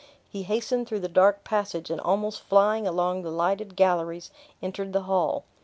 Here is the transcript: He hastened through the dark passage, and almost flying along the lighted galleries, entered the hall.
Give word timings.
He 0.27 0.41
hastened 0.41 0.87
through 0.87 1.01
the 1.01 1.07
dark 1.07 1.43
passage, 1.43 1.91
and 1.91 2.01
almost 2.01 2.41
flying 2.41 2.87
along 2.87 3.21
the 3.21 3.29
lighted 3.29 3.75
galleries, 3.75 4.31
entered 4.59 4.93
the 4.93 5.03
hall. 5.03 5.43